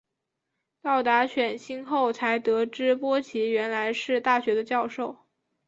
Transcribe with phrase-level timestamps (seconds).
[0.81, 5.19] 到达犬星后才得知波奇原来是大学的教授。